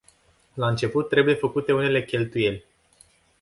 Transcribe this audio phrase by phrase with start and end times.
[0.53, 2.63] La început, trebuie făcute unele cheltuieli.